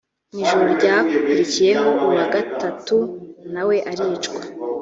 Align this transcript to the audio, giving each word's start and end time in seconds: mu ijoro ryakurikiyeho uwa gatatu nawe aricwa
mu 0.31 0.37
ijoro 0.43 0.63
ryakurikiyeho 0.77 1.89
uwa 2.05 2.25
gatatu 2.33 2.95
nawe 3.53 3.75
aricwa 3.89 4.41